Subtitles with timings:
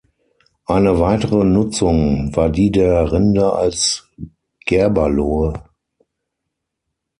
[0.65, 4.09] Eine weitere Nutzung war die der Rinde als
[4.65, 5.63] Gerberlohe.